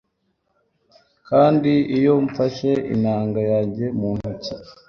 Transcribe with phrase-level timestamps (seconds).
[1.29, 4.53] kandi iyo mfashe inanga yanjye mu ntoki